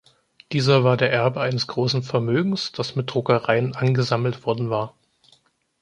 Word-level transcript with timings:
Dieser 0.51 0.83
war 0.83 0.97
der 0.97 1.11
Erbe 1.13 1.41
eines 1.41 1.67
großen 1.67 2.01
Vermögens, 2.01 2.71
das 2.71 2.95
mit 2.95 3.13
Druckereien 3.13 3.75
angesammelt 3.75 4.47
worden 4.47 4.71
war. 4.71 4.95